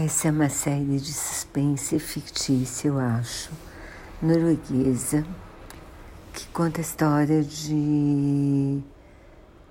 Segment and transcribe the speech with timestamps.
[0.00, 3.50] Essa é uma série de suspense fictícia, eu acho,
[4.22, 5.26] norueguesa,
[6.32, 8.80] que conta a história de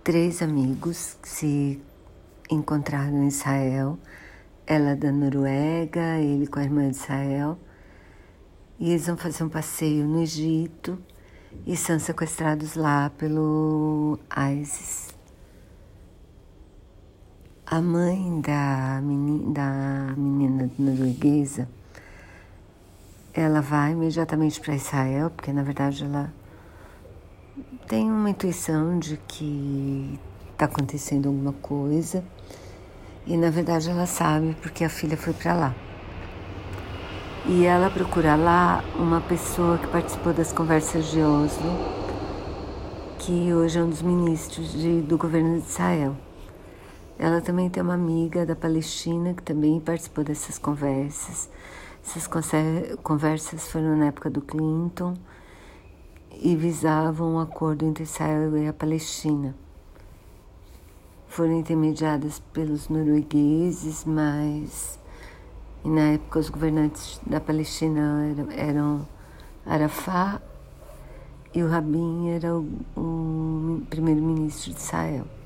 [0.04, 1.82] três amigos que se
[2.52, 3.98] encontraram em Israel.
[4.66, 7.58] Ela da Noruega, ele com a irmã de Israel.
[8.78, 11.02] E eles vão fazer um passeio no Egito
[11.66, 14.20] e são sequestrados lá pelo
[14.62, 15.08] ISIS.
[17.70, 19.97] A mãe da menina, da
[20.82, 21.68] norueguesa,
[23.34, 26.34] ela vai imediatamente para Israel, porque na verdade ela
[27.88, 30.20] tem uma intuição de que
[30.52, 32.24] está acontecendo alguma coisa
[33.26, 35.76] e na verdade ela sabe porque a filha foi para lá.
[37.46, 41.72] E ela procura lá uma pessoa que participou das conversas de Oslo,
[43.20, 46.16] que hoje é um dos ministros de, do governo de Israel.
[47.20, 51.50] Ela também tem uma amiga da Palestina que também participou dessas conversas.
[52.06, 52.28] Essas
[53.04, 55.16] conversas foram na época do Clinton
[56.32, 59.56] e visavam um acordo entre Israel e a Palestina.
[61.28, 65.00] Foram intermediadas pelos noruegueses, mas
[65.84, 69.08] e na época os governantes da Palestina eram, eram
[69.66, 70.42] Arafat
[71.54, 75.37] e o Rabin era o, o primeiro-ministro de Israel.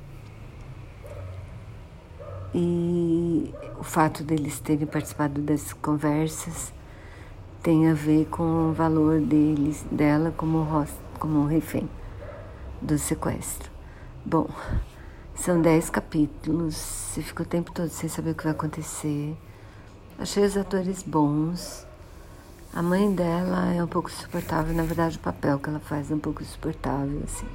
[2.53, 6.73] E o fato deles terem participado das conversas
[7.63, 10.67] tem a ver com o valor deles, dela como,
[11.19, 11.87] como refém
[12.81, 13.69] do sequestro.
[14.25, 14.49] Bom,
[15.35, 19.37] são dez capítulos, você fica o tempo todo sem saber o que vai acontecer.
[20.19, 21.87] Achei os atores bons.
[22.73, 26.15] A mãe dela é um pouco insuportável, na verdade o papel que ela faz é
[26.15, 27.47] um pouco insuportável, assim.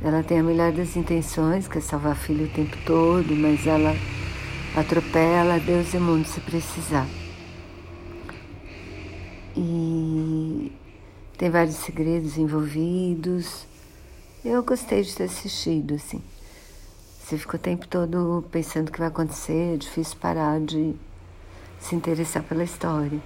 [0.00, 3.66] Ela tem a melhor das intenções, que é salvar a filha o tempo todo, mas
[3.66, 3.94] ela
[4.76, 7.06] atropela Deus e mundo se precisar.
[9.56, 10.72] E
[11.36, 13.66] tem vários segredos envolvidos.
[14.44, 16.22] Eu gostei de ter assistido, assim.
[17.20, 20.94] Você fica o tempo todo pensando o que vai acontecer, é difícil parar de
[21.78, 23.20] se interessar pela história.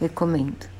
[0.00, 0.75] Recomendo.